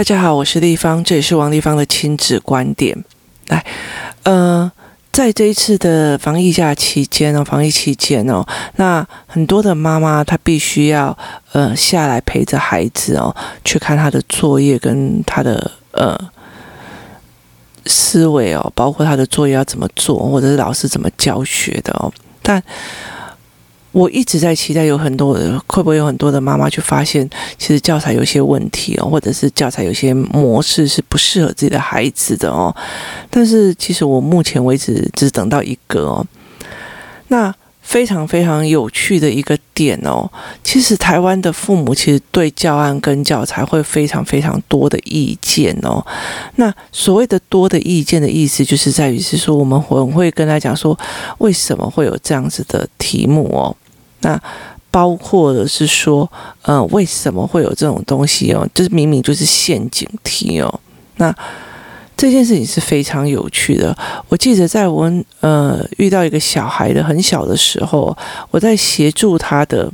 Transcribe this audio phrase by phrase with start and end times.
[0.00, 2.96] 大家好，我是立方，这也是王立方的亲子观点。
[3.48, 3.62] 来，
[4.22, 4.72] 呃，
[5.12, 8.42] 在这一次的防疫假期间哦，防疫期间哦，
[8.76, 11.14] 那很多的妈妈她必须要
[11.52, 16.18] 呃下来陪着孩子哦，去看他的作业跟他的呃
[17.84, 22.10] 思维哦，包括他的作业要怎么做，或者是老师怎么教学的哦，
[22.40, 22.62] 但。
[23.92, 25.34] 我一直在期待，有很多
[25.66, 27.28] 会不会有很多的妈妈去发现，
[27.58, 32.74] 其实教材有些问题哦，或者是教材有些模式是不适合自己的孩子的哦。
[33.28, 36.26] 但是其实我目前为止只等到一个哦。
[37.28, 40.30] 那非常非常有趣的一个点哦，
[40.62, 46.04] 其实台湾的父母其实对教案跟教材会非常非常多的意见哦。
[46.54, 50.96] 那所谓的多的意见的意思，就是在于是说，我们会会跟他讲说，
[51.38, 53.74] 为什么会有这样子的题目哦。
[54.20, 54.40] 那
[54.90, 56.30] 包括的是说，
[56.62, 58.68] 呃，为什么会有这种东西哦？
[58.74, 60.80] 就是明明就是陷阱题哦。
[61.16, 61.34] 那
[62.16, 63.96] 这件事情是非常有趣的。
[64.28, 68.16] 我记得在我呃遇到一个小孩的很小的时候，
[68.50, 69.90] 我在协助他的，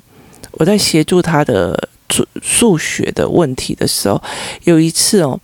[0.52, 4.22] 我在协助他的数数学的问题的时候，
[4.64, 5.38] 有一次哦。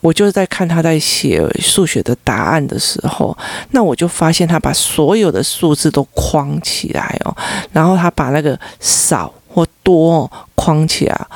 [0.00, 3.36] 我就是在看他在写数学的答案的时候，
[3.72, 7.36] 那我就发现他把所有的数字都框起来哦，
[7.72, 11.26] 然后他把那个少或多框起来。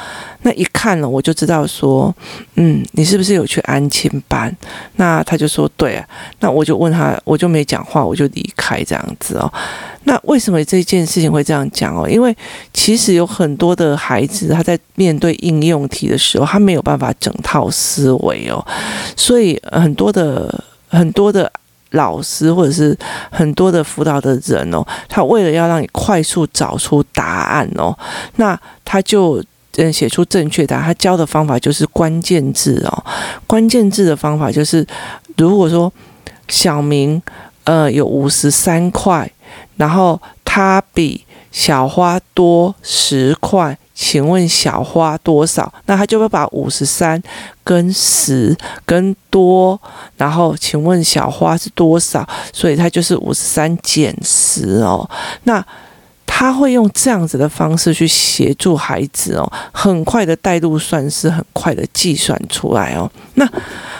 [0.42, 2.14] 那一看了，我就知道说，
[2.56, 4.54] 嗯，你是不是有去安亲班？
[4.96, 6.06] 那他就说对啊。
[6.40, 9.50] 那我就问他，我就没讲话，我就离开这样子哦。
[10.04, 12.06] 那为什么这件事情会这样讲哦？
[12.06, 12.36] 因为
[12.74, 18.62] 其实有很多的孩子，他在面对应用题的时候，他没有办法整套思维哦，
[19.16, 21.50] 所以很多的很多的
[21.94, 22.96] 老师或者是
[23.30, 27.98] 很多的辅导的人哦，他为了要让你快速找出答案哦，
[28.36, 29.42] 那他就。
[29.76, 33.04] 嗯，写出正确答案，他教的方法就是关键字哦。
[33.44, 34.86] 关键字的方法就是，
[35.36, 35.92] 如果说
[36.46, 37.20] 小明
[37.64, 39.28] 呃有五十三块，
[39.76, 45.72] 然后他比小花多十块，请问小花多少？
[45.86, 47.22] 那他就会把五十三
[47.62, 49.80] 跟十跟多，
[50.16, 52.28] 然后请问小花是多少？
[52.52, 55.08] 所以他就是五十三减十哦。
[55.44, 55.64] 那
[56.26, 63.08] 他会用这样子的方式去协助孩子哦，很快的带入算式，很快的计算出来哦。
[63.34, 63.48] 那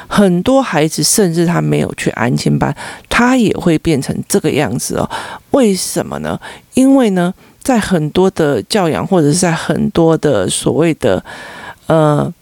[0.09, 2.75] 很多孩子甚至他没有去安亲班，
[3.09, 5.09] 他也会变成这个样子哦。
[5.53, 6.38] 为什么呢？
[6.75, 7.33] 因为呢，
[7.65, 11.25] 在很多的教养或者是在很多的所谓的
[11.89, 12.33] 呃。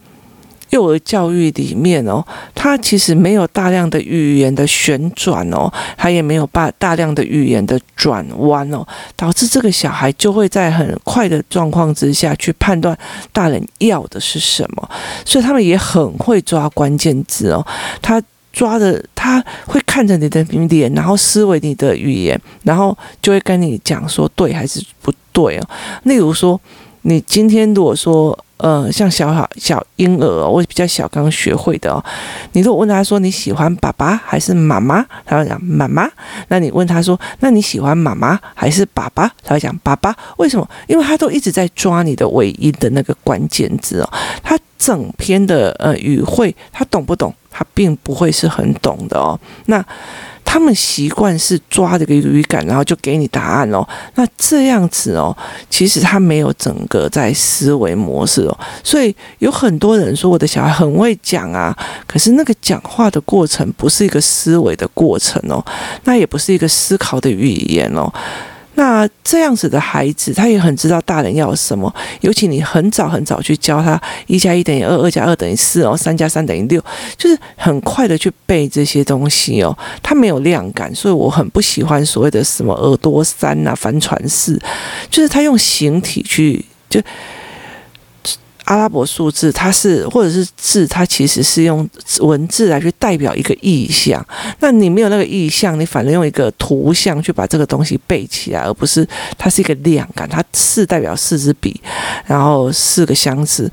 [0.69, 2.25] 幼儿教育里面哦，
[2.55, 8.83] 它其实没有大量的语言的旋转哦，它也没有把大量的语言的转弯哦，
[9.15, 12.97] 导致这个小孩就会在很快的状况之下去判断
[13.31, 14.89] 大人要的是什么，
[15.23, 17.63] 所以他们也很会抓关键字哦，
[18.01, 18.19] 他
[18.53, 25.67] 抓的他会看着你的脸，然后思维你的语言，然后就会跟你讲说对还是不对哦。
[26.03, 26.57] 例如说，
[27.01, 28.37] 你今天如果说。
[28.57, 32.01] 呃，像小小小婴儿，我比较小，刚学会的哦。
[32.53, 35.05] 你如果问他说，你喜欢爸爸还是妈妈？
[35.25, 36.09] 他会讲妈妈。
[36.47, 39.29] 那你问他说，那你喜欢妈妈还是爸爸？
[39.43, 40.15] 他会讲爸爸。
[40.37, 40.65] 为什么？
[40.87, 44.09] 因为他都一直在抓你的尾音的那个关键字哦。
[44.41, 47.35] 他整篇的呃语汇，他懂不懂？
[47.53, 49.39] 他并不会是很懂的哦。
[49.67, 49.85] 那。
[50.45, 53.83] 他们习惯是抓这个语感，然后就给你答案哦。
[54.13, 55.35] 那这样子哦，
[55.67, 58.59] 其实他没有整个在思维模式哦。
[58.83, 61.75] 所以有很多人说我的小孩很会讲啊，
[62.05, 65.63] 可是那个讲话的过程不是一个思维的过程哦，
[66.03, 68.13] 那也不是一个思考的语言哦。
[68.75, 71.93] 那这样子的孩子，他也很知道大人要什么。
[72.21, 76.83] 尤其你很早很早去教他一加一等于二，二加二等于四哦，三加三等于六，
[77.17, 79.77] 就是很快的去背这些东西哦。
[80.01, 84.59] 他没有量感，所以我很不喜欢所谓的什么耳朵三啊、帆船四，
[85.09, 86.99] 就是他用形体去就。
[88.65, 91.87] 阿拉伯数字，它是或者是字，它其实是用
[92.19, 94.25] 文字来去代表一个意象。
[94.59, 99.07] 那你没有那个意象，你反而用一个图像去把这个东西背起来，而不是
[99.37, 100.27] 它是一个量感。
[100.29, 101.79] 它是代表四支笔，
[102.25, 103.69] 然后四个箱子，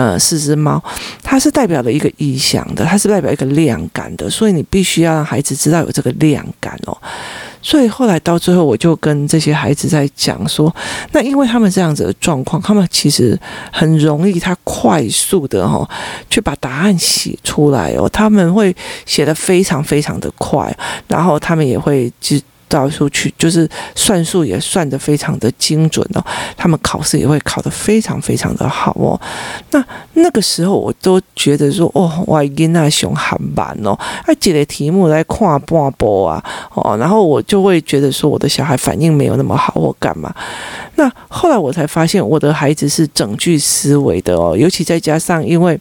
[0.00, 0.82] 呃，四只猫，
[1.22, 4.30] 它是代表了一个意象的，它是代表一个量感的。
[4.30, 6.96] 所以你必须要让孩子知道有这个量感哦。
[7.60, 10.74] 所以后来到最后，我就跟这些孩子在讲说，
[11.12, 13.38] 那因为他们这样子的状况，他们其实
[13.70, 15.86] 很容易，他快速的哈，
[16.30, 18.74] 去把答案写出来哦，他们会
[19.04, 20.74] 写得非常非常的快，
[21.08, 26.24] 然后他们也会就到处去，就是算术也算得非常的精准哦。
[26.56, 29.20] 他们考试也会考得非常非常的好哦。
[29.72, 29.84] 那
[30.14, 33.90] 那个时候我都觉得说，哦，我囡那熊很慢哦，
[34.24, 36.42] 啊，几个题目来看半波啊，
[36.74, 40.32] 哦，然后我就会觉得说，我的小孩反应没有那么好，或干嘛。
[40.94, 45.78] 那后来我才发现，我的孩子是整句思维的哦，尤其再加上因为。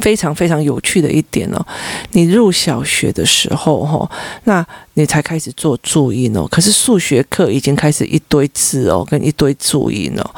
[0.00, 1.66] 非常非常有趣的一点哦，
[2.12, 4.10] 你入小学的时候哈，
[4.44, 4.64] 那
[4.94, 6.46] 你才开始做注音哦。
[6.48, 10.30] 可是数学课已经开始一堆字哦，跟一堆注音哦，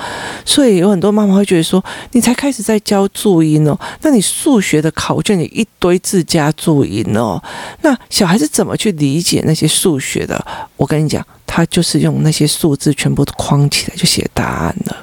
[0.44, 7.42] 所以有很多妈妈会觉得说，你才开始在教注音哦，那你数学的考卷里一堆字加注音哦，
[7.82, 10.42] 那小孩子怎么去理解那些数学的？
[10.76, 14.96] 我跟你讲，他就是用那些数字全部框起来就写答案了，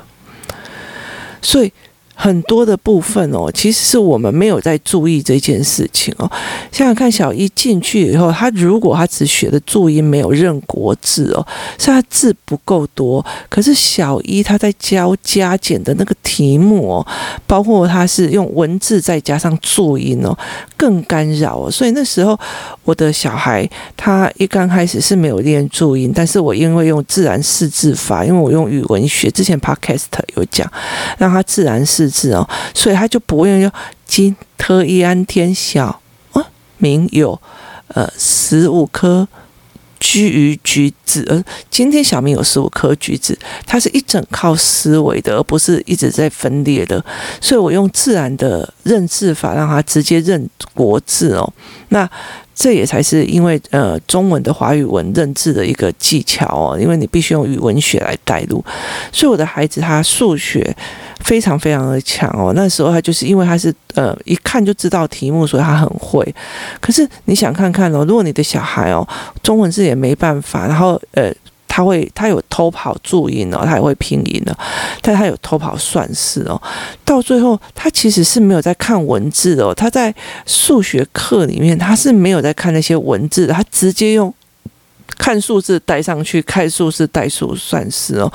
[1.41, 1.71] 所以。
[2.19, 6.29] 很多的部分哦，其实是我们没有在注意这件事情哦。
[6.71, 11.45] 想想看，小一进去以后，他如果他只学的注音没有认国字哦，
[11.77, 13.23] 是他字不够多。
[13.49, 17.07] 可是小一他在教加减的那个题目哦，
[17.45, 20.35] 包括他是用文字再加上注音哦，
[20.75, 21.69] 更干扰哦。
[21.69, 22.37] 所以那时候
[22.83, 30.05] 我的小孩他一刚开始是没有练注音，但是我因为用自然识字法，因为我用语文学，之前 Podcast
[30.35, 30.67] 有讲，
[31.19, 32.06] 让他自然识。
[32.09, 33.71] 字哦，所以他就不会用
[34.05, 36.01] 今特一安天小
[36.31, 36.43] 啊，
[36.77, 37.39] 明有
[37.89, 39.27] 呃十五颗
[39.99, 47.03] 居于橘子，而今天小明有十五颗橘子，它是一整靠思维的，而不是一直在分裂的。
[47.41, 51.51] 所以我用自然的认字法，让他直接认国字哦。
[51.89, 52.07] 那
[52.59, 58.65] 这也才是因为呃中文的华语文认字的一个技巧哦，因为你必须用语文学来带入。
[59.11, 60.75] 所以我的孩子他数学。
[61.21, 66.23] 非常非常的强哦，那时候他就是因为他是呃一看就知道题目，所以他很会。
[66.79, 69.05] 可是你想看看哦，如果你的小孩哦
[69.41, 71.33] 中文字也没办法，然后呃
[71.77, 74.57] 他会他有偷跑注音哦，他也会拼音的，
[74.99, 76.59] 但他有偷跑算式哦，
[77.05, 80.11] 到最后他其实是没有在看文字的哦，他在
[80.47, 84.33] 数学课里面他是没有在看那些文字的，他直接用。
[85.17, 88.31] 看数字带上去，看数字带数算是哦，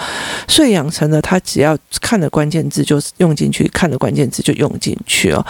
[0.46, 5.44] 所以养成了他只要看的关键字就用进去，看的关键字就用进去哦。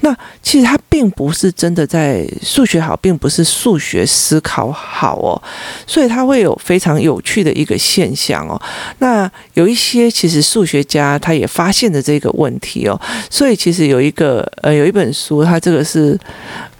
[0.00, 5.40] 那其实他并不是真的在数学好，并不是数学思考好哦，
[5.86, 8.60] 所以他会有非常有趣的一个现象哦。
[8.98, 16.18] 那有一些其实数学家他也发现了这个问题哦，所以其实有一个呃有一本书，他这个是。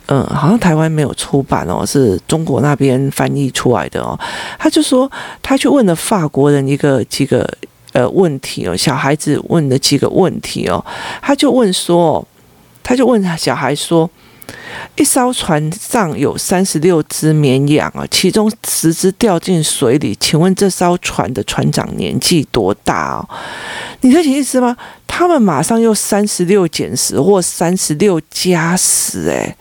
[0.06, 4.19] 嗯，好像台湾没有出版哦，是中国那边翻译出来的哦。
[4.58, 5.10] 他就说，
[5.40, 7.49] 他去问了法国人一个几个
[7.93, 10.84] 呃问题哦，小孩子问的几个问题哦，
[11.20, 12.26] 他就问说，
[12.82, 14.10] 他就问小孩说，
[14.96, 23.28] 一艘船上有三十六只绵羊啊，其中十只掉进水里，请问这艘船的船长年纪多大哦？
[24.00, 24.76] 你理解意思吗？
[25.06, 29.56] 他们马上又三十六减十或三十六加十，哎，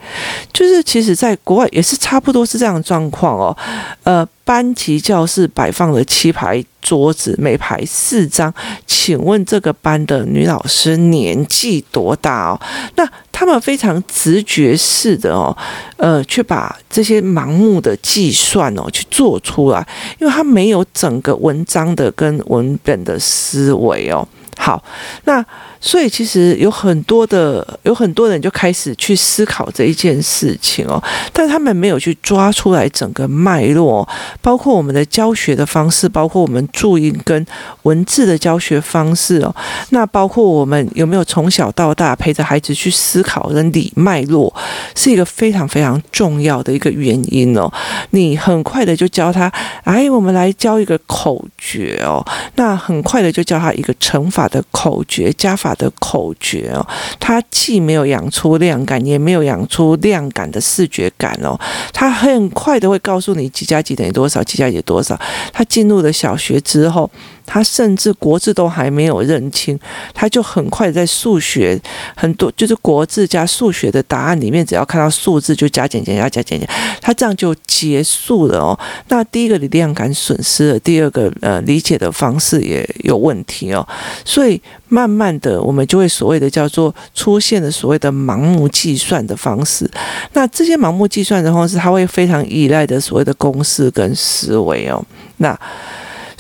[0.54, 3.56] 就是其实在国外也是差不多是这样的状况哦。
[4.04, 8.54] 呃，班级教室摆放了七排桌子，每排四张，
[8.86, 12.60] 请问这个班的女老师年纪多大哦？
[12.98, 15.56] 那他们非常直觉式的哦，
[15.96, 19.88] 呃，去把这些盲目的计算哦去做出来，
[20.20, 24.28] 因为他没有整个文章的跟文本的思维哦。
[24.58, 24.84] 好，
[25.24, 25.42] 那
[25.82, 31.02] 所以其实有很多的有很多人就开始去思考这一件事情哦，
[31.34, 34.08] 但他们没有去抓出来整个脉络，
[34.42, 37.46] 包括我们的教学的方式，包括我们注音跟
[37.82, 39.54] 文字的教学方式哦，
[39.90, 44.54] 那包括我们有没有从小到大陪着孩子去思考的理脉络，
[44.96, 47.72] 是一个非常非常重要的一个原因哦。
[48.12, 49.52] 你很快的就教他，
[49.84, 52.24] 哎，我们来教一个口诀哦，
[52.56, 56.86] 那很快的就教他一个乘法的口诀、加法的口诀哦，
[57.20, 61.60] 他既没有养出量感，也没有养出量感的视觉感哦，
[61.94, 65.20] 他很快的会告诉你几加几等于多少，几加几多少。
[65.52, 67.10] 他进入了小学之后。
[67.46, 69.80] 他甚至国字都还没有认清，
[70.14, 71.80] 他就很快在数学
[72.16, 76.68] 很多就是国字加数学的答案里面，只要看到数字就加减减加加减减，
[77.02, 78.80] 他这样就结束了哦。
[79.10, 83.88] 那第一个你量感损失了，第二个呃理解的方式也有问题哦。
[84.24, 89.90] 所以慢慢的我们就会所谓的叫做出现了所谓的盲目计算的方式。
[90.34, 95.04] 那这些盲目计算的方式，他会非常依赖的所谓的公式跟思维哦。
[95.38, 95.58] 那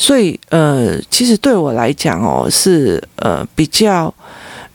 [0.01, 4.12] 所以，呃，其实对我来讲哦，是呃比较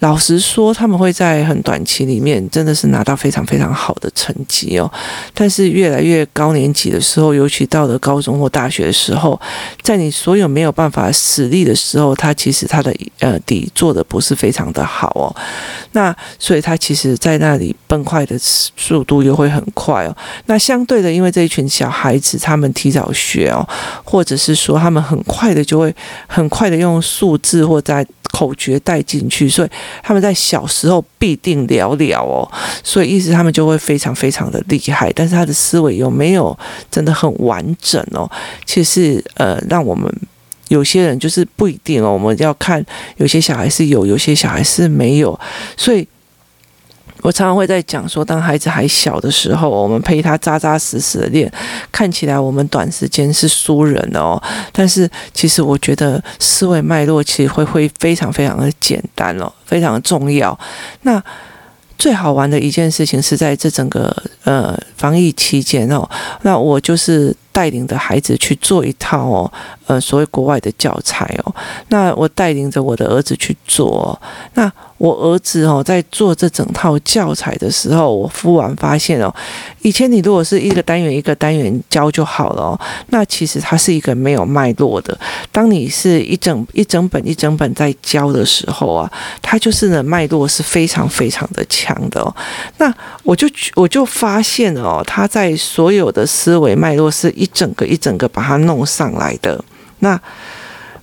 [0.01, 4.91] 老实说，他们会在很短期里面真的是拿到非常非常好的成绩哦。
[5.33, 9.41] 但是越来越高年级的时候，尤其到了高中或大学的时候，
[9.81, 15.35] 在你所有没有办法实力的时候，他其实他的呃底做的不是非常的好哦。
[15.93, 20.15] 那所以他其实在那里崩坏的速度又会很快哦。
[20.45, 23.67] 那相对的，因为这一群小孩子他们提早学哦，
[24.05, 25.95] 或者是说他们很快的就会
[26.27, 29.69] 很快的用数字或在口诀带进去，所以
[30.03, 32.49] 他们在小时候必定了了哦，
[32.83, 36.57] 所以意思他们就会非常非常的厉害，但是他的思维有没有
[36.91, 38.31] 真的很完整哦？
[38.65, 40.13] 其实呃，让我们
[40.69, 42.85] 有些人就是不一定哦，我们要看
[43.17, 45.39] 有些小孩是有，有些小孩是没有，
[45.77, 46.07] 所以。
[47.27, 51.53] 我常常会在讲说，当孩子还小的时候，我们陪他扎扎实实的练，
[51.91, 54.41] 看起来我们短时间是输人哦，
[54.71, 60.57] 但是其实我觉得思维脉络其实会会非常非常的简单哦，非常的重要。
[61.03, 61.21] 那
[61.99, 66.09] 最好玩的一件事情是在这整个呃防疫期间哦，
[66.43, 69.53] 那我就是带领着孩子去做一套哦，
[69.89, 71.53] 呃所谓国外的教材哦，
[71.89, 74.17] 那我带领着我的儿子去做，
[74.55, 74.73] 那。
[74.99, 79.35] 我儿子哦，在做这整套教材的时候，我忽然发现哦，
[79.83, 85.19] 以前你如果是一个单元一个单元教就好了哦，那其实它是一个没有脉络的。
[85.53, 89.13] 当你是一整一整本一整本在教的时候啊，
[89.43, 92.35] 它就是呢脉络是非常非常的强的哦。
[92.79, 99.63] 那我就我就发现哦，他在所有的思维脉络是一整个一整个把它弄上来的。
[99.99, 100.19] 那。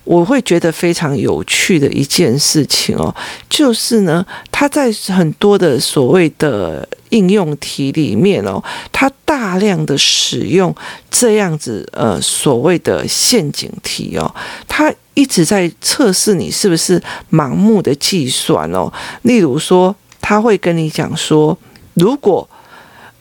[0.04, 3.14] 我会觉得非常有趣的一件事情哦，
[3.48, 10.74] 就是呢，他在很多的所谓的应用题里面哦，他大量的使用
[11.10, 14.34] 这样子呃所谓的陷阱题哦，
[14.68, 18.92] 他一直在测试你是不是盲目的计算哦。
[19.22, 21.56] 例如说，他会跟你讲说，
[21.94, 22.46] 如果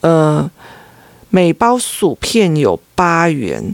[0.01, 0.49] 呃
[1.29, 3.73] 每包薯片有八元，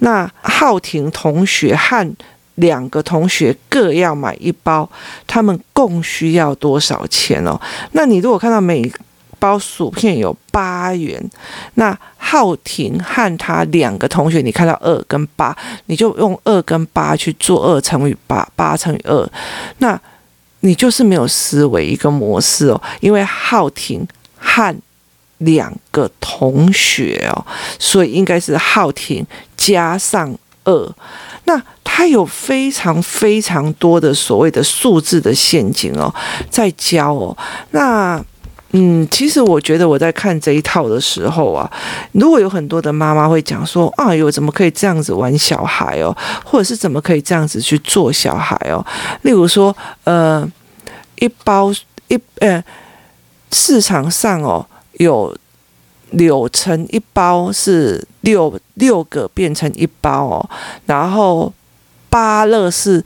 [0.00, 2.16] 那浩庭同学和
[2.60, 4.88] 两个同学各要买一包，
[5.26, 7.60] 他们共需要多少钱哦？
[7.92, 8.90] 那你如果看到每
[9.38, 11.18] 包薯片有八元，
[11.74, 19.30] 那浩庭和他两个同学，你看到二跟八，你就用二跟八去做二乘以八，八乘以二，
[19.78, 19.98] 那
[20.60, 24.76] 你就是没有思维一个模式哦，因为浩庭和
[25.38, 27.46] 两个同学哦，
[27.78, 29.26] 所以应该是浩庭
[29.56, 30.94] 加上二。
[31.44, 36.14] 那他有非常非常多的所谓的数字的陷阱哦，
[36.50, 37.36] 在教哦。
[37.72, 38.22] 那
[38.72, 41.68] 嗯，其实我觉得我在看这一套的时候啊，
[42.12, 48.84] 如果有很多的妈妈会讲说，啊哟，怎么可以这样子玩小孩哦，或者是怎么可以这样子去做小孩哦？
[49.22, 50.48] 例如说，呃，
[51.16, 51.72] 一包
[52.06, 52.62] 一呃，
[53.50, 55.36] 市场上哦有。
[56.10, 60.50] 柳橙一包是六六个变成一包哦，
[60.86, 61.52] 然后
[62.08, 63.02] 芭乐是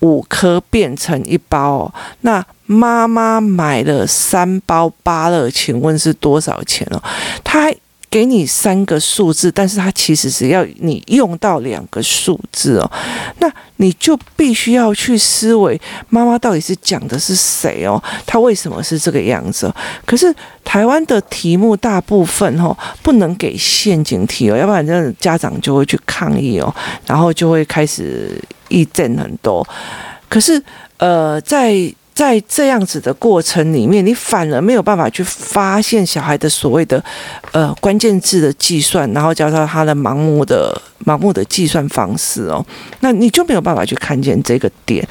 [0.00, 1.94] 五颗变成一包哦。
[2.22, 7.02] 那妈妈买了三包芭乐，请问是多少钱哦？
[7.42, 7.72] 他。
[8.10, 12.90] 给你三个数字，但是它其实是要你用到两个数字哦，
[13.38, 19.72] 那你就必须要去思维妈妈到底是讲的是谁哦，她为什么是这个样子？
[20.06, 20.34] 可是
[20.64, 26.74] 台湾的题目大部分哦不能给陷阱题哦，要不然这家长就会去抗议哦，
[27.06, 29.66] 然后就会开始议政很多。
[30.28, 30.62] 可是
[30.96, 31.92] 呃在。
[32.18, 37.00] 在这样子的过程里面，你反而没有办法去发现小孩的所谓的
[37.52, 42.66] 呃关键字的计算，然后教到他的盲目的盲目的计算方式哦，
[42.98, 45.06] 那你就没有办法去看见这个点。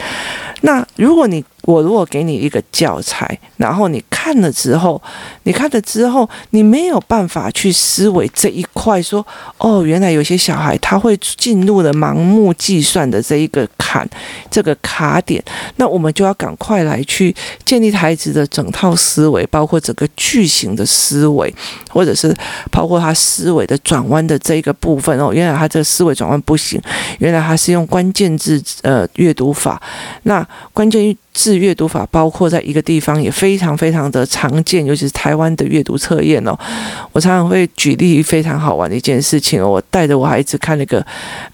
[0.63, 5.01] 那如果你我如果给你一个教材，然后你看了之后，
[5.44, 9.25] 你看了之后，你没有办法去思维这一块，说
[9.58, 14.08] 哦，原来有些小孩他会进入了盲目计算的这一个坎，
[14.50, 15.44] 这个卡点，
[15.75, 17.36] 那我们就要赶快来去
[17.66, 21.54] 建立孩子的整套思维，包括整个句型的思维，
[21.89, 22.34] 或者是
[22.72, 26.82] 包括他思维的转弯的这一个部分哦，原来他这个思维转弯不行，
[27.20, 29.82] 原来他是用关键字呃阅读法，
[30.24, 31.17] 那关关键。
[31.38, 36.58] 字阅读法包括在一个地方也非常非常的常见，尤其是台湾的阅读测验哦。
[37.12, 41.06] 我常常会举例非常好玩的一件事情哦，我带着我孩子看那个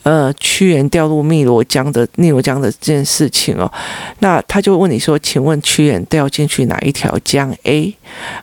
[0.04, 3.70] 呃屈原掉入汨罗江的汨罗江的这件事情哦，
[4.20, 7.94] 那他就问你说，请问屈原掉进去哪一条江？A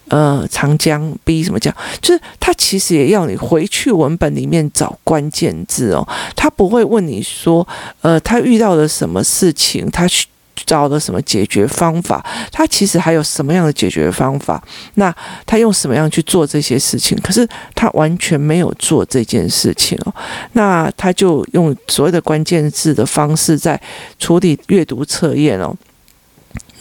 [0.08, 1.74] 呃长江，B 什么江？
[2.02, 6.06] 就是他其实也要你回去文本里面找关键字哦，
[6.36, 7.66] 他不会问你说
[8.02, 10.26] 呃他遇到了什么事情，他去
[10.70, 12.24] 找了什么解决方法？
[12.52, 14.62] 他其实还有什么样的解决方法？
[14.94, 15.12] 那
[15.44, 17.18] 他用什么样去做这些事情？
[17.20, 20.14] 可是他完全没有做这件事情哦。
[20.52, 23.80] 那他就用所谓的关键字的方式在
[24.20, 25.74] 处理阅读测验哦。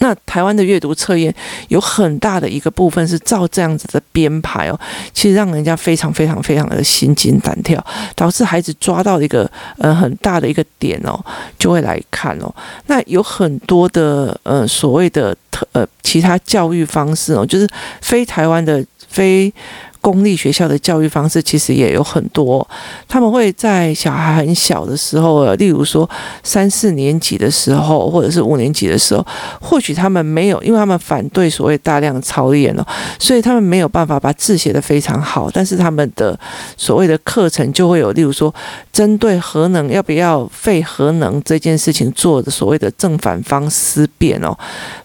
[0.00, 1.34] 那台湾的阅读测验
[1.68, 4.78] 有很大的一个部分是照这样子的编排哦，
[5.14, 7.82] 其实让人家非常非常非常的心惊胆跳，
[8.14, 11.18] 导致孩子抓到一个呃很大的一个点哦，
[11.58, 12.52] 就会来看哦。
[12.86, 17.68] 那有很多的呃所谓的特呃其他教育方式哦，就是
[18.02, 19.52] 非台湾的非。
[20.00, 22.66] 公立学校的教育方式其实也有很多，
[23.06, 26.08] 他们会在小孩很小的时候，例如说
[26.42, 29.26] 三四年级的时候，或者是五年级的时候，
[29.60, 32.86] 或许他们没有，因为他们反对所谓大量操练哦，
[33.18, 36.38] 所以他们没有办法把字写得非常好，但是他们的
[36.76, 38.54] 所谓的课程就会有，例如说
[38.92, 44.56] 针对核能要不要废核能这件事情做的所谓的正反方思辨哦，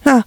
[0.03, 0.23] 那。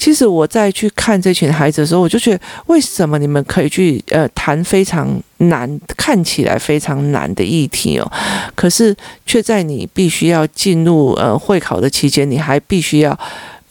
[0.00, 8.10] 其实我在去看这群孩子的时候，我就觉得，为什么你们可以去呃谈非常难、看起来非常难的议题哦，
[8.54, 13.16] 可是却在你必须要进入呃会考的期间，你还必须要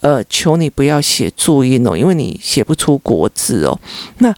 [0.00, 3.76] 呃求你不要写注音哦，因为你写不出国字哦，
[4.18, 4.32] 那。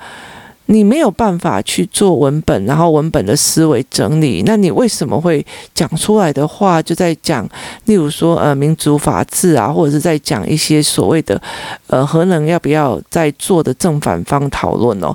[0.72, 7.46] 你没有办法去做文本，然后文本的思维整理，那你为什么会讲出来的话就在讲，
[7.84, 11.40] 例如说呃民主法治啊，或者是在讲一些所谓的
[11.88, 15.14] 呃核能要不要再做的正反方讨论哦，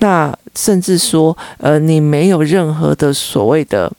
[0.00, 3.90] 那甚至说呃你没有任何的所谓的。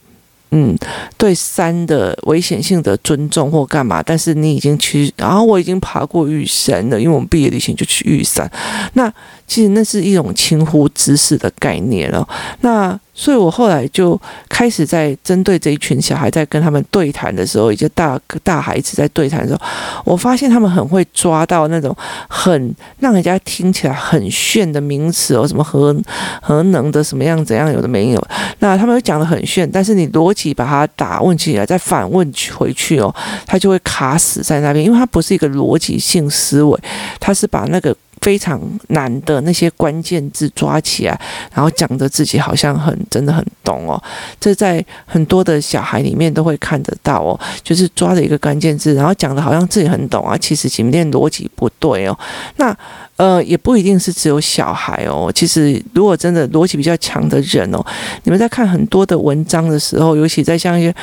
[0.51, 0.73] 嗯，
[1.17, 8.49] 对山的危险性的尊重或干嘛，但是你已经去，然后我已经爬过玉山了，因为我们毕业旅行就去玉山，
[8.93, 9.13] 那
[9.47, 12.27] 其实那是一种轻忽知识的概念了，
[12.61, 12.99] 那。
[13.19, 14.15] 所以我后来就
[14.47, 19.59] 开始在针对这一群小孩，在跟他们对谈的时候，一些大大孩子在对谈的时候，
[20.05, 21.97] 我发现他们很会抓到那种
[22.29, 25.99] 很让人家听起来很炫的名词哦，什么核
[26.43, 28.27] 核能的什么样怎样有的没有，
[28.59, 33.11] 那他们会讲得很炫，但是你逻辑把它打问起来，再反问回去哦，
[33.47, 36.79] 他就会卡死在那边，因为他不是一个逻辑性思维，
[37.19, 37.97] 他是把那个。
[38.21, 38.59] 非常
[38.89, 41.19] 难的那些关键字抓起来，
[41.53, 44.01] 然后讲的自己好像很真的很懂哦。
[44.39, 52.17] 这在很多的小孩里面都会看得到哦，就是抓着一个关键字，然后讲的好像自己很懂啊，其实前面逻辑不对哦。
[52.57, 52.75] 那
[53.17, 55.31] 呃，也不一定是只有小孩哦。
[55.33, 57.83] 其实如果真的逻辑比较强的人哦，
[58.23, 60.93] 你们在看很多的文章的时候，尤其在像一些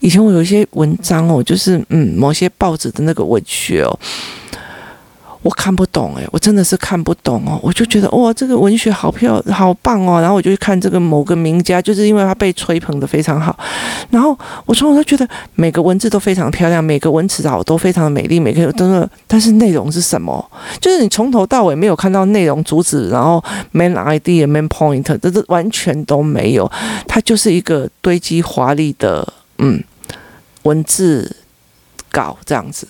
[0.00, 3.98] 以前我有一些文章哦，就是嗯，某些报纸的那个文学哦。
[5.42, 7.58] 我看不懂诶，我真的是看不懂哦。
[7.62, 10.20] 我就觉得哇，这个文学好漂，好棒哦。
[10.20, 13.58] 然后我就去看这个某个名家，就是因为他被吹捧得非常好。
[14.10, 19.08] 然后我从头觉得每个文字都非常漂亮，每个文词啊都非常的美丽，每个真的。
[19.26, 20.50] 但是内容是什么？
[20.78, 26.70] 就是你从头到尾没有看到内容主旨，然后 main idea、main point，这这完全都没有。
[27.08, 29.26] 它就是一个堆积华丽的
[29.56, 29.82] 嗯
[30.64, 31.36] 文字。
[32.10, 32.86] 搞这样子，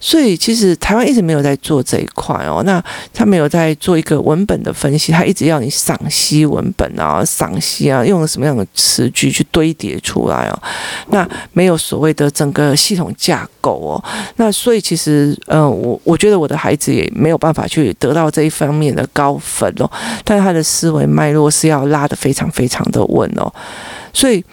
[0.00, 2.62] 所以其实台湾一直没有在做这一块哦。
[2.64, 2.82] 那
[3.12, 10.62] 他没有在做一个文本的分析，他一直要你赏析文本啊，赏析啊，用什么样的词句去堆叠出来哦。
[11.08, 14.04] 那没有所谓的整个系统架构哦。
[14.36, 19.90] 那所以其实，嗯，我我觉得我的孩子也没有办法去得到这一方面的高分哦。
[20.24, 23.52] 但他的思维脉络是要拉得非常非常的稳哦。
[24.12, 24.44] 所以，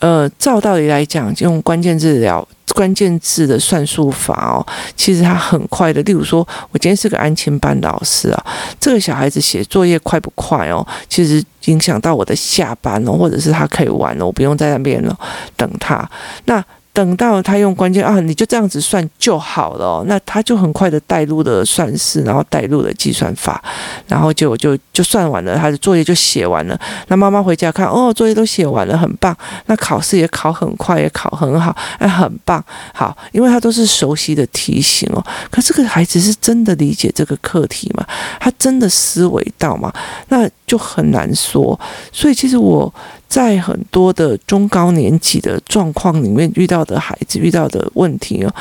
[0.00, 2.46] 呃，照道理来讲，用关键字聊。
[2.72, 6.00] 关键字的算术法哦，其实它很快的。
[6.04, 8.46] 例如说，我今天是个安亲班老师啊，
[8.78, 10.86] 这个小孩子写作业快不快哦？
[11.08, 15.18] 其实影响到我的下班哦，或者是他可以玩了，我不用在那边了
[15.56, 16.08] 等他。
[16.44, 16.64] 那。
[16.92, 20.02] 等到他用关键啊，你就这样子算就好了。
[20.06, 23.62] 那他就很快的带入了算式，然后带入了计算法，
[24.08, 26.78] 然后就就就算完了，他的作业就写完了。
[27.06, 29.36] 那妈妈回家看，哦，作业都写完了，很棒。
[29.66, 32.62] 那考试也考很快，也考很好，哎，很棒。
[32.92, 35.24] 好，因为他都是熟悉的题型哦。
[35.50, 38.04] 可这个孩子是真的理解这个课题吗？
[38.40, 39.92] 他真的思维到吗？
[40.28, 41.78] 那就很难说。
[42.12, 42.92] 所以其实我。
[43.30, 48.52] 在很多的中高年级的状况里面遇到的孩子遇到的问题哦，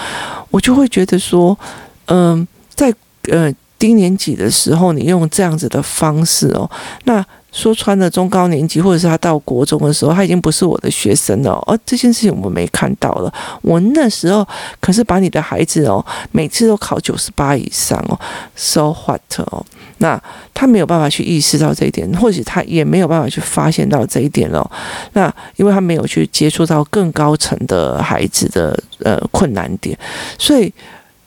[0.51, 1.57] 我就会觉得说，
[2.05, 6.69] 嗯，在呃低年级的时候，你用这样子的方式哦，
[7.05, 13.33] 那说穿了中高年级或者是他到国中的时候，他已经不是我的学生了哦，这件事情我们没看到了。
[13.61, 14.47] 我那时候
[14.79, 18.19] 可是把你的孩子哦，每次都考九十八以上哦
[18.55, 19.65] ，so what 哦。
[20.01, 20.21] 那
[20.53, 24.65] 他没有办法去意识到这一点，或许他也没有办法去发现到这一点哦。
[25.11, 29.97] 那因为他没有去接触到更高层的孩子的呃困难点，
[30.37, 30.73] 所以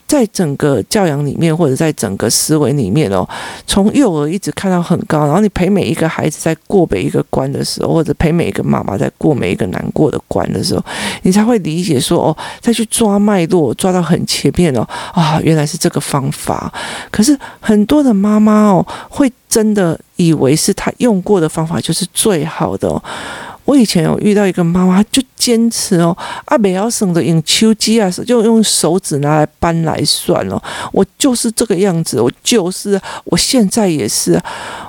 [0.07, 3.27] 在整个教养里面，或者在整个思维里面哦，
[3.65, 10.85] 从幼儿一直看到很高，然后你陪每一个孩子在过每一个关的时候，或者陪每一个妈妈在过每一个难过的关的时候，
[11.23, 16.71] 你才会理解说哦，再去抓脉络，抓到很前面哦，啊，原来是这个方法。
[17.09, 23.01] 可是很多的妈妈哦，会真的以为是她用过的方法就是最好的。
[23.65, 30.61] 我以前有遇到一个妈妈，就坚持哦，啊，不要省的用秋机啊，就用手指拿来搬来算哦。
[30.91, 34.39] 我就是这个样子，我就是，我现在也是，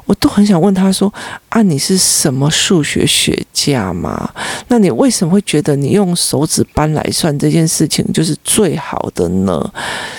[0.06, 1.12] 我都很想问她说，
[1.48, 4.30] 啊，你是什么数学学家吗？
[4.68, 9.72] 那你为什么会觉得你用手指搬来算这件事情就是最好的呢？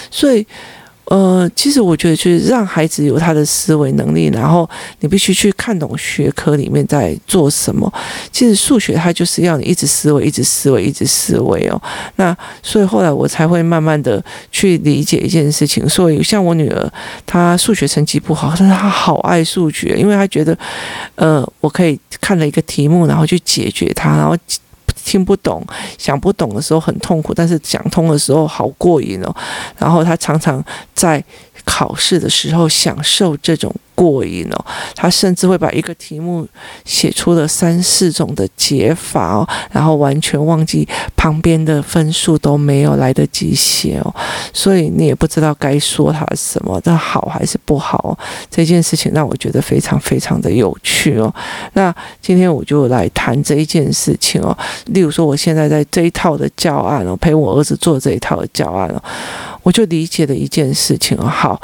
[0.09, 0.45] 所以。
[1.05, 4.67] 呃，其实我觉得就是让孩子有他的思维能力，然后
[5.01, 7.91] 你必须去看懂学科里面在做什么。
[8.31, 11.79] 其实数学它就是要你一直思维，一直思维，一直思维哦。
[12.15, 15.87] 那所以后来我才会慢慢的去理解一件事情。
[15.87, 16.91] 所以像我女儿，
[17.25, 20.57] 她数学成绩不好，但是她好爱数学，因为她觉得，
[21.15, 24.35] 呃，我可以看了一个题目，然后去解决它，然后。
[24.95, 25.65] 听不懂、
[25.97, 29.35] 想不懂的时候很痛苦，但是想通的时候好过瘾哦。
[29.77, 31.23] 然后他常常在
[31.65, 33.73] 考试的时候享受这种。
[33.95, 36.45] 过瘾哦，他甚至会把一个题目
[36.83, 44.13] 写出了三四种的解法哦，然后完全忘记旁边的分数都没有来得及写哦，
[44.51, 48.11] 所以你也不知道该说他什么，的好还是不好哦？
[48.51, 51.33] 这件事情让我觉得非常非常的有趣哦。
[51.71, 54.55] 那今天我就来谈这一件事情哦，
[54.87, 59.01] 例如说我现在在这一套的教案哦，陪我儿子做这一套的教案哦，
[59.65, 61.59] 我就理解了一件事情哦，好。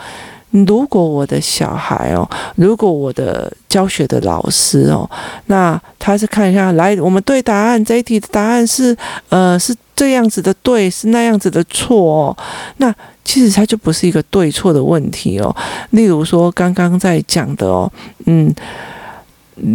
[0.68, 5.10] 如果我的小孩哦，如果我的教学的老师哦，
[5.46, 8.94] 那他是看一下，来，我们对答案这一题的答案是
[9.30, 12.38] 呃是这样子的对，是那样子的错哦，
[12.80, 15.56] 那其实它就不是一个对错的问题哦。
[15.92, 17.90] 例如说刚刚在讲的哦，
[18.26, 18.54] 嗯，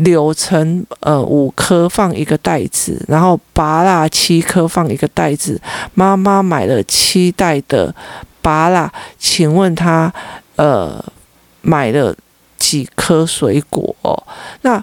[0.02, 5.60] 柳橙呃五颗放一个袋子，然后芭乐七颗放一个袋子，
[5.94, 7.94] 妈妈买了七袋的
[8.40, 10.12] 芭乐，请问他。
[10.56, 11.04] 呃，
[11.60, 12.16] 买了
[12.58, 13.94] 几颗水果？
[14.62, 14.82] 那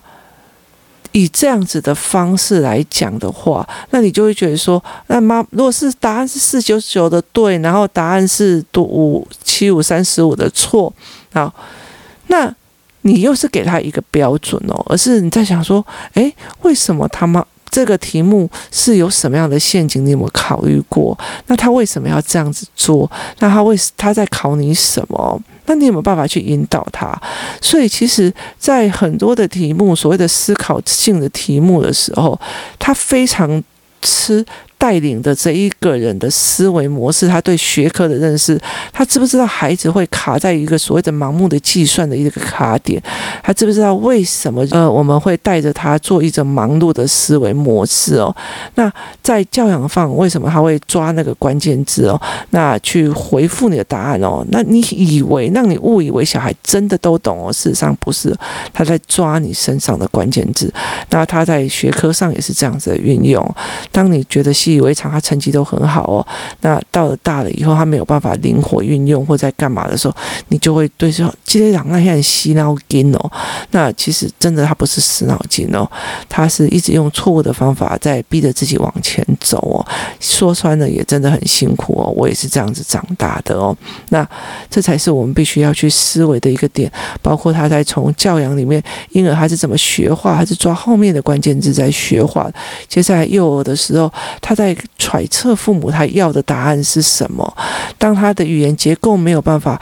[1.14, 10.94] 以这样子的方式来讲的话，那你就会觉得说，那妈，如果是答案是四九九的对，然后答案是五七五三十五的错，
[11.34, 11.52] 好，
[12.28, 12.54] 那
[13.04, 15.86] 你又是给他一个标准哦，而是你在想说，
[16.16, 17.46] 诶，为什么他妈？
[17.70, 20.06] 这个题目是有什么样的陷阱？
[20.06, 21.18] 你有没有考虑过？
[21.48, 23.10] 那他为什么要这样子做？
[23.40, 25.42] 那他为他在考你什么？
[25.66, 27.20] 那你有没有办法去引导他？
[27.60, 32.40] 所以，其实，在很多的题目，所谓的思考性的题目的时候，
[32.78, 33.64] 他非常
[34.04, 34.46] 吃。
[34.84, 38.60] 带领的这一个人的思维模式，他对学科的认识，
[38.92, 43.02] 他知不知道孩子会卡在一个所谓的盲目的计算的一个卡点？
[43.42, 48.36] 他知不知道为什么呃我们会带着他做一种忙碌的思维模式哦？
[48.76, 48.92] 那
[49.22, 52.22] 在教养方为什么他会抓那个关键字哦？
[52.50, 54.46] 那去回复你的答案哦？
[54.50, 57.54] 那你以为让你误以为小孩真的都懂哦？
[57.54, 58.36] 事实上不是，
[58.74, 60.70] 他在抓你身上的关键字。
[61.10, 63.56] 那他在学科上也是这样子的运用。
[63.90, 66.26] 当你觉得以为常，他成绩都很好哦。
[66.62, 70.16] 那到了大了以后，他没有办法灵活运用或在干嘛的时候，
[70.50, 73.32] 你就会对说：“今天让那些洗脑筋哦。”
[73.72, 75.90] 那其实真的他不是死脑筋哦，
[76.30, 79.86] 他是一直用错误的方法在逼着自己往前走哦。
[80.20, 83.76] 说穿了也真的很辛苦哦，我也是这样子长大的哦。
[84.10, 84.28] 那
[84.70, 88.82] 这才是我们必须要去思维的一个点，包括他在从教养里面，
[89.12, 92.50] 婴儿他是怎么学话，还是抓后面的关键字在学话。
[92.88, 97.58] 接下来幼儿的时候，他在在揣测父母他要的答案是什么？
[97.98, 99.82] 当他的语言结构没有办法。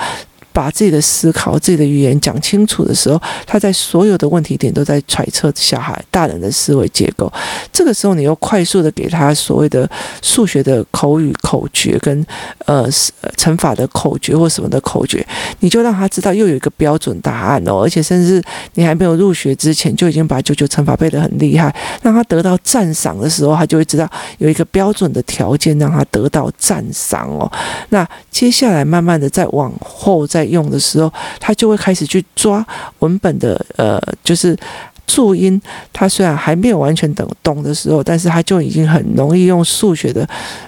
[0.54, 7.32] 把自己的思考、自己的语言讲清楚的时候，他在所有的问题点都在揣测小孩、大人的思维结构。
[7.72, 9.90] 这个时候，你又快速的给他所谓的
[10.22, 12.26] 数学的口语口诀跟
[12.66, 12.86] 呃
[13.38, 15.26] 乘法的口诀或什么的口诀，
[15.62, 17.82] 你就让他知道又有一个标准答案哦。
[17.84, 24.10] 而且，甚至你还没有入学之前，就已经把九九乘法背得很厉害，让他得到赞赏的时候，他就会知道
[24.40, 27.50] 有一个标准的条件让他得到赞赏哦。
[27.90, 30.41] 那接下来，慢慢的再往后再。
[30.42, 32.66] 在用的时候，他就会开始去抓
[33.00, 34.58] 文本的，呃，就是
[35.14, 40.26] 注音，他虽然还没有完全懂懂的时候，但是他就已经很容易用数学的，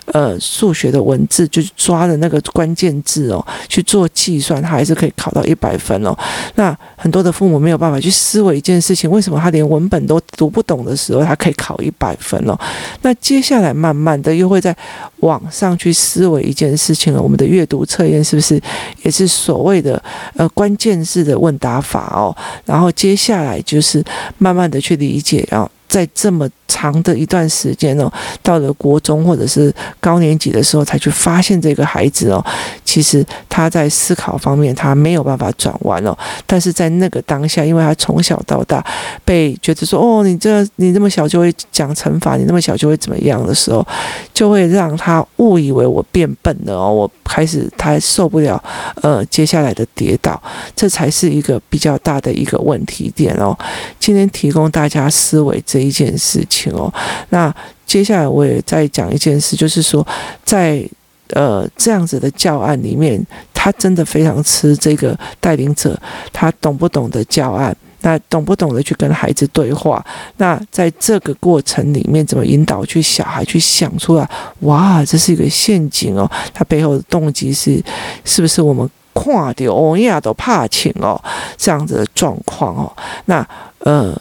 [0.08, 6.14] 呃，数学的文字就抓的那个关键字哦，去做计算，他还是可以考到一百分哦。
[6.56, 12.60] 那很多的父母没有办法去思维一件事情，为什么他连文本都读不懂的时候，他可以考一百分哦？
[13.02, 14.76] 那接下来慢慢的又会在
[15.22, 17.22] 网上去思维一件事情了。
[17.22, 18.62] 我们的阅读测验是不是
[19.04, 20.02] 也是所谓的
[20.36, 22.36] 呃关键字的问答法哦？
[22.66, 24.04] 然后接下来就是
[24.38, 25.70] 慢慢的去理解然后。
[25.94, 32.44] 在这么长的一段时间哦，到了国中或者是高年级的时候，才去发现这个孩子哦，
[32.84, 36.18] 其实他在思考方面他没有办法转弯哦。
[36.48, 38.84] 但是在那个当下，因为他从小到大
[39.24, 43.86] 被觉得说哦，你这你那么小就会讲乘法，你那么小就会怎么样的时候，
[44.34, 46.92] 就会让他误以为我变笨了哦。
[46.92, 48.62] 我开始他受不了
[49.02, 50.42] 呃接下来的跌倒，
[50.76, 53.56] 这才是一个比较大的一个问题点哦。
[54.00, 56.94] 今天提供大家思维这一件事情哦，
[57.30, 57.54] 那
[57.86, 60.06] 接下来我也再讲一件事，就是说，
[60.44, 60.84] 在
[61.30, 63.24] 呃这样子的教案里面，
[63.54, 66.00] 他真的非常吃这个带领者，
[66.32, 70.04] 他懂不懂得教案，那懂不懂得去跟孩子对话，
[70.38, 74.28] 那在这个过程里面，怎么引导去小孩去想出来，
[74.62, 77.82] 哇，这是一个陷阱哦，他背后的动机是
[78.26, 81.22] 是不是我们跨掉欧亚都怕请哦
[81.56, 82.92] 这样子的状况哦，
[83.26, 83.48] 那
[83.80, 84.20] 呃。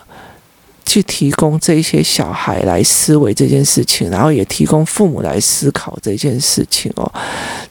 [0.85, 7.13] 去提供这些小孩来思维这件事情，然后也提供父母来思考这件事情哦。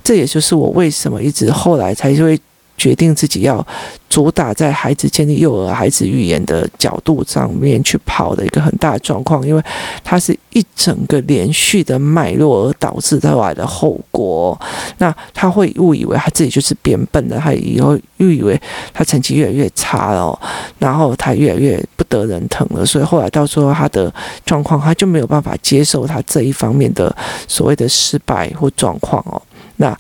[0.04, 2.40] 这也就是我为什么一直后来才会。
[2.82, 3.64] 决定自己要
[4.10, 9.62] 主打在孩子建立幼儿孩子语言的角度上面去跑的一个很大的状况，因为
[10.04, 14.60] 它是一整个连续的脉络而导致出来的后果。
[14.98, 18.60] 那他会误以为他自己就是变笨的，他以后又以为
[18.92, 20.38] 他成绩越来越差了，
[20.80, 24.12] 然后他越来越不得人疼了，所以后来到时候他的
[24.44, 27.16] 状况，他就没有办法接受他这一方面的
[27.48, 29.40] 所谓的失败或状况哦。
[29.76, 29.96] 那。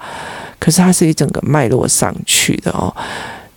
[0.62, 2.96] 可是它是一整个脉络上去的哦，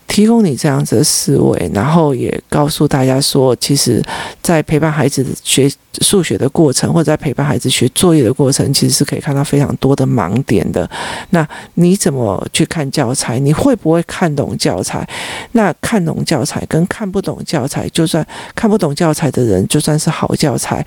[0.09, 4.03] 提供你这样子的思维，然后也告诉大家说，其实，
[4.43, 10.89] 在陪伴孩子学数学的过程，或者在陪伴孩子学作业的过程，其实是可以看到非常多的盲点的。
[11.31, 13.39] 那你怎么去看教材？
[13.39, 15.07] 你会不会看懂教材？
[15.53, 20.85] 那看懂教材跟看不懂教材，就算看不懂教材的人，就算是好教材，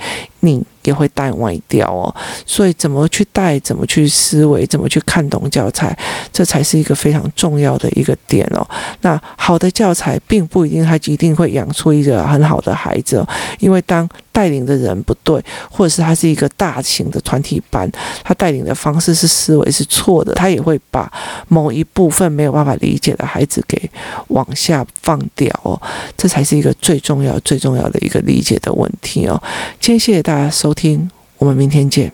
[0.84, 2.14] 也会带歪掉哦，
[2.46, 5.98] 所以怎么去带，怎么去思维，怎么去看懂教材，
[6.32, 8.66] 这才是一个非常重要的一个点哦。
[9.02, 13.28] 那好的教材并不一定他一定会养出一个很好的孩子哦，
[13.60, 14.08] 因为当
[14.38, 17.92] 带领的人不对，或者是他是一个大型的团体班，
[18.24, 21.12] 他带领的方式是思维是错的，他也会把
[21.48, 23.90] 某一部分没有办法理解的孩子给
[24.28, 25.82] 往下放掉哦。
[26.16, 29.42] 这才是一个最重要、最重要的一个理解的问题哦。
[29.80, 32.12] 今天谢谢大家收听，我们明天见。